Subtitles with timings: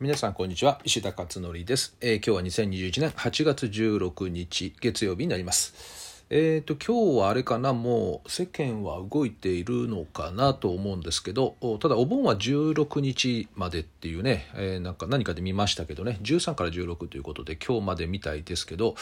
[0.00, 0.80] 皆さんこんにちは。
[0.82, 6.24] 石田勝則です、えー今日は2021年8月16日月曜日になります。
[6.30, 7.74] えー、と今日はあれかな。
[7.74, 16.18] もう世間は動いているのかなと思うんですけどただお盆は16日までっていうね、えーなんか何かで見ましたけどね。
[16.22, 18.94] 13から16ということで今日までみたいですけど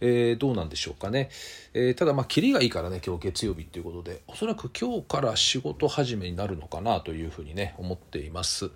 [0.00, 1.28] えーどうなんでしょうかね、
[1.74, 4.22] えーただまあキリがいいからね今日月曜日ということで。
[4.26, 8.70] おそらく今日から仕事始めになるのかなというふうにね思っています。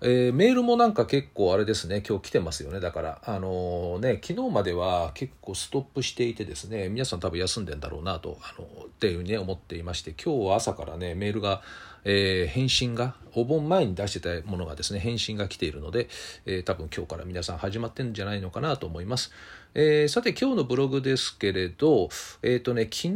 [0.00, 2.80] えーメールもなんか結構あれですね今日来てますよね。
[2.80, 11.62] だからあのね昨日までは結構ストップしていてですね皆さん多分休んでんだろうなとあのっていうふうにね思っていまして今日は朝からねメールが、
[12.04, 16.08] えー返信がお盆前に出してたものがですね返信が来ているので、
[16.46, 19.32] えー多分今日から皆さん始まってるんじゃないのかなと思います、
[19.74, 22.08] えーさて今日のブログですけれど
[22.42, 23.14] えっ、とね昨日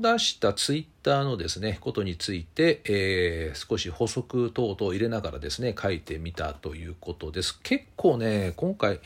[0.00, 7.58] 出したツイッターのですねことについて、え少し補足等々入れながらですね書いてみたということです。
[7.62, 9.00] 結構ね今回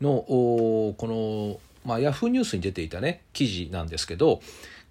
[0.00, 4.40] のこの、まあ、ヤフーニュースに出ていたね記事なんですけど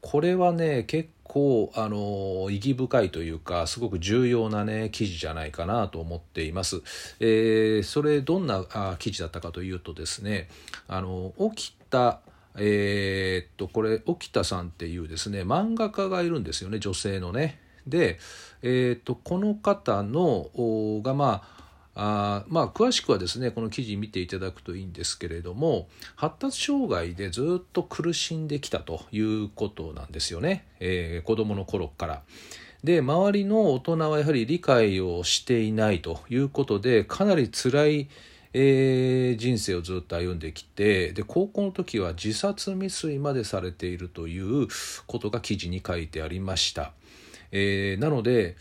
[0.02, 6.82] これはね結構あの意義深いというかすごく重要なね記事じゃないかなと思っています。
[7.22, 10.50] えーそれどんなあ記事だったかというとですね
[10.90, 12.20] あの起きた
[12.58, 17.62] えーっとこれ沖田さんっていうですね漫画家がいるんですよね女性のね。
[17.88, 18.20] で、
[18.62, 20.50] えーっとこの方の
[21.02, 21.61] がまあ
[21.94, 32.22] あまあ詳しくはですねこの記事見ていただくといいんですけれども発達障害でずっと苦しんできたということなんですよね、えー子どもの頃から。
[32.84, 38.10] で周りの大人はやはり理解をしていないということでかなり辛い、
[38.54, 44.68] えー人生をずっと歩んできてで高校の時は自殺未遂までされているという
[45.06, 46.94] ことが記事に書いてありました。
[47.52, 48.56] えーなので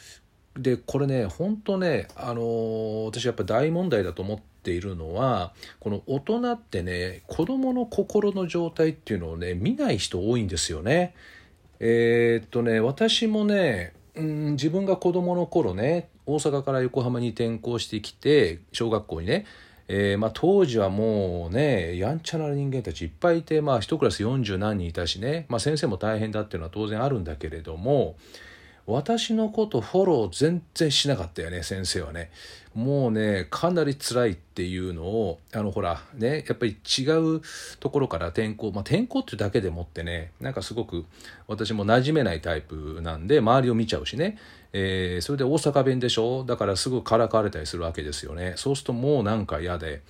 [0.57, 11.15] でこれね本当ね、あのー私やっぱ大問題だと思っているのはこの大人ってね子どもの心の状態っていうのをね見ない人多いんですよね。
[11.79, 19.47] えーっとね私もねうん自分が子どもの頃ね大阪から横浜に転校してきて小学校にね
[19.93, 28.15] えーまあ、当時はもうねやんちゃな人間たちいっぱいいて、まあ、一クラス40何人いたしね、まあ、先生も大変だっていうのは当然あるんだけれども
[28.91, 32.31] 私のことフォロー全然しなかったよね先生はね。
[32.75, 37.03] もうねかなり辛いっていうのをあのほらねやっぱり違
[37.37, 37.41] う
[37.81, 41.05] ところから転校まあ転校っていうだけでもってねなんかすごく
[41.49, 44.39] 私も馴染めないタイプなんで周りを見ちゃうしね、
[44.73, 46.45] えーそれで大阪弁でしょ？
[46.45, 48.55] だからすぐからかわれたりするわけですよね。
[48.57, 50.03] そうするともうなんか嫌で。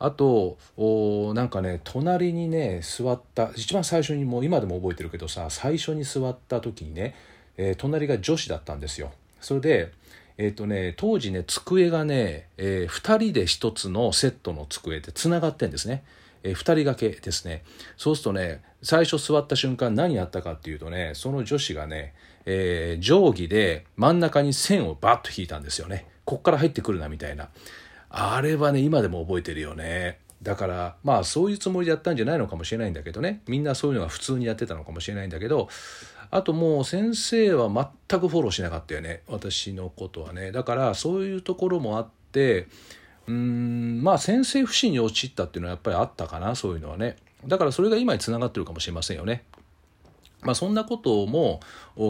[0.00, 7.14] あとおなんかね隣にね座った一番最初にもう今でも覚えてるけどさ最初に座った時にね、
[7.56, 9.12] えー隣が女子だったんですよ。
[9.40, 9.92] それで
[10.36, 16.02] えーとね、当時ね机がね、え2人で1つのセットの机でつながってんですね、
[16.42, 17.62] え2人掛けですね。
[17.96, 22.14] そうするとね最初座った瞬間何やったかっていうとねその女子がね、
[22.46, 26.06] えー定規で真ん中に線をバッと引いたんですよね。
[26.24, 27.50] こっから入ってくるなみたいな。
[28.10, 30.18] あれはね今でも覚えてるよね。
[30.44, 33.42] だからまあそういうつもりでやったんじゃないのかもしれないんだけどね。
[33.48, 35.68] みんなそういうのが普通にやってたのかもしれないんだけど
[36.30, 37.68] あともう先生は
[38.08, 39.22] 全くフォローしなかったよね。
[39.26, 40.52] 私のことはね。
[40.52, 42.68] だからそういうところもあって
[43.26, 47.16] うーんまあ先生不信に陥ったっていうのはやっぱりあったかなそういうのはね。
[47.46, 49.44] だからそれが今につながってるかもしれませんよね。
[50.44, 51.60] まあ、そんなことも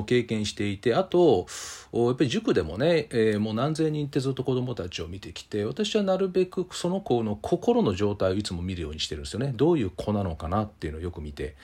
[0.06, 1.47] 経験していてあと
[1.93, 9.53] やっぱり塾でもね、えーもう何千人ってずっと子どもたちを見てきて私はなるべくその子の心の状態をいつも見るようにしてるんですよね。
[9.55, 11.56] どういう子なのかなっていうのをよく見て。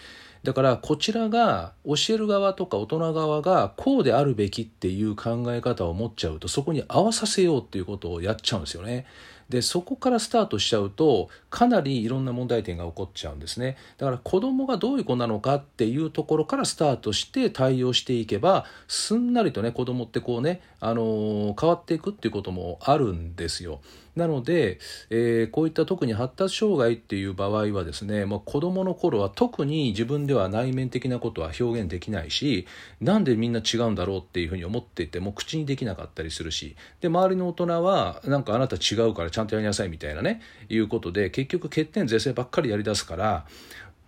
[0.42, 9.06] だからこちらが教える側とか大人側がこうであるべきっていう考え方を持っちゃうとそこに合わさせようっていうことをやっちゃうんですよね。
[9.50, 23.80] でそこからスタートしちゃうとかなりいろんな問題点が起こっちゃうんですねだから子供がどういう子なのかっていうところからスタートして対応していけばすんなりとね子供ってこうね、あのー変わっていくっていうこともあるんですよ
[24.16, 24.78] なので、
[25.10, 32.66] えーこういった特に発達障害っていう場合はですねもう子供の頃は特に自分では内面的なことは表現できないし
[33.00, 43.46] なんでみんな違うんだろうっていうふうに思っていても口にできなかったりするしで周りの大人はなんかあなた違うからちゃんとやりなさいみたいなねいうことで結局欠点是正ばっかりやりだすから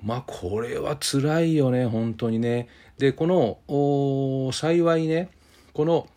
[0.02, 2.68] まあこれは辛いよね本当にね。
[2.98, 5.30] でこの幸いね
[5.72, 6.08] この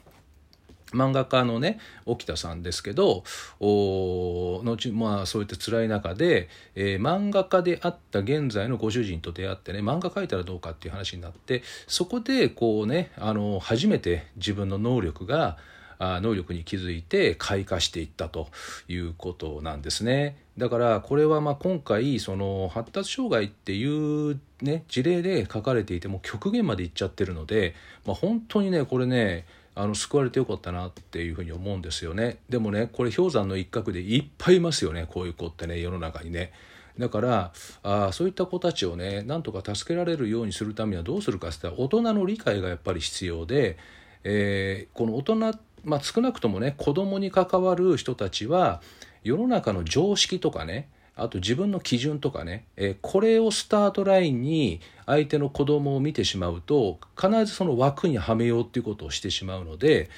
[0.96, 3.24] 漫画家のね沖田さんですけど
[3.60, 15.58] お後まあそういった辛い中で、えー漫画家であった現在のご主人と出会ってね漫画描いたらどうかっていう話になってそこでこうねあの初めて自分の能力が
[16.00, 18.48] 能力に気づいて開花していったと
[18.88, 20.38] いうことなんですね。
[20.58, 23.86] だからこれはまあ今回その発達障害ってい
[24.32, 27.76] うね事例で書かれていても極限までいっちゃってるので、
[28.06, 29.46] まあ、本当にねこれね
[29.76, 36.52] あの救われてよかったなっていうふうに思うんですよねでもねこれ氷山の一角でいっぱいいますよねこういう子ってね世の中にね。
[36.98, 37.52] だから
[37.84, 43.78] あそういった子たちをねなんとか助けられるようにするためにはどうするかって言ったら大人の理解がやっぱり必要で、
[44.24, 48.82] えー、この大人まあ、少なくともね子供に関わる人たちは
[49.24, 60.10] 世の中の常識とかねあと自分の基準とかね、えー、これをスタートラインに相手の子供を見てしまうと必ずその枠にはめようっていうことをしてしまうので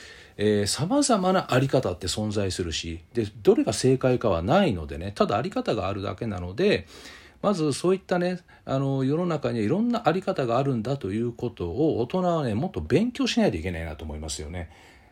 [0.65, 6.87] さまざまな在り方って存在するしでどれが正解かはないのでねただ在り方があるだけなので
[7.41, 14.69] まずそういったねあの世の中にはいろんな在り方があるんだということを大人はねもっと勉強しないといけないなと思いますよね。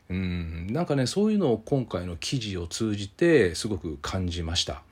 [0.08, 4.84] うんなんかねそういうのを今回の記事を通じてすごく感じました。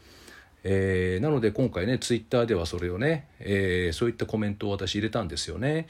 [0.63, 5.87] えー、なので今回ねツイッターではそれをね、えー、そういったコメントを私入れたんですよね、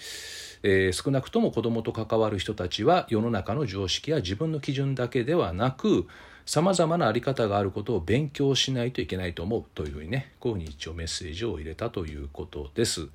[0.63, 6.07] えー、少なくとも子どもと関わる人たちは世の中の常識や自分の基準だけではなく
[6.45, 13.07] さまざまな在り方があることを勉強しないといけないと思うというふうにねこういうふうに一応メッセージを入れたということです。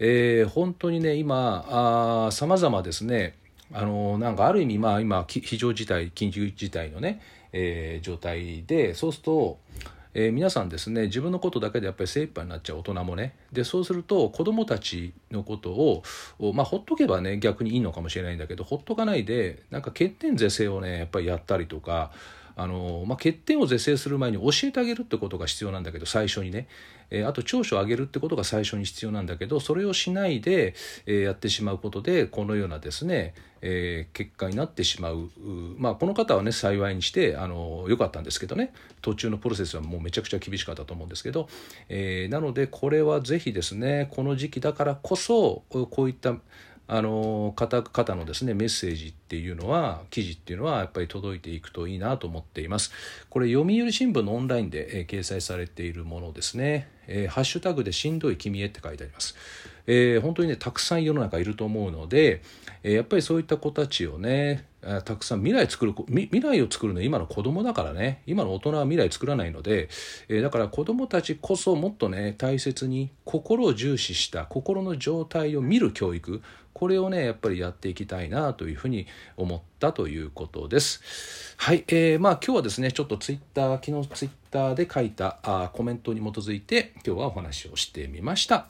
[0.00, 3.34] えー、本当にね今さまざまですね
[3.72, 7.20] あのなんかある意味まあ今非常事態緊急事態のね、
[7.52, 9.58] えー、状態でそうすると
[10.14, 13.36] えー、皆さんですね自分のことだけでやっぱり精一杯になっちゃう大人もね。
[13.52, 16.02] でそうすると子どもたちのことを
[16.54, 22.10] まあほっとけばね逆にいいのかもしれないんだけどほっとかないでなんか欠点是正をねやっぱりやったりとか
[22.58, 26.66] あの、まあ、欠点を是正する前に教えてあげるってことが必要なんだけど最初にね、
[27.10, 30.74] えー、あと長所を上げるってことが最初に必要なんだけどそれをしないで、
[31.06, 33.32] えー、やってしまうことでこのようなですね、
[33.62, 35.30] えー、結果になってしまう。
[35.78, 38.72] まあこの方はね幸いにしてあの良かったんですけどね。
[39.02, 41.48] 途中のプロセスはもうめちゃくちゃ厳しかったと思うんですけど、
[41.88, 46.34] えー、なのでこれはぜひですねこの時期だからこそこういった
[46.90, 52.90] あの方々のですねメッセージっていうのは記事っていうのはやっぱり届いていくといいなと思っています。
[53.28, 59.34] これ読売新聞のオンラインで、えー、掲載されているものですね、えー、ハッシュタグでしんどい君へって書いてあります、
[59.86, 62.42] えー、本当にねたくさん世の中いると思うので、
[62.82, 68.22] えー、やっぱりそういった子たちをねたくさん未来作る未来を作るのは今の子供だからね。
[68.26, 69.88] 今の大人は未来作らないので、
[70.28, 81.54] えー、だから子供たちこそもっとね大切に心を重視した心の状態を見る教育これをねやっぱりやっていきたいなというふうに思っったということです。
[81.56, 88.66] はい、えー、まあ今日はですねちょっとツイッター昨日ツイッターで書いたあコメントに基づいて今日はお話をしてみました。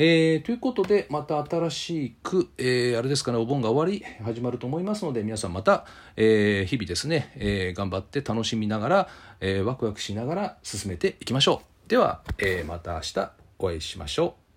[0.00, 5.86] えー、ということでまた新しく、えー、あれですかねお盆が終わり始まると思いますので皆さんまた、
[6.16, 9.08] えー、日々ですね、え頑張って楽しみながら、
[9.40, 11.90] えワクワクしながら進めていきましょう。
[11.90, 14.47] では、えまた明日お会いしましょう。